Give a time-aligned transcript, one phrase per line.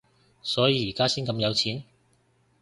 [0.41, 1.83] 所以而家先咁有錢？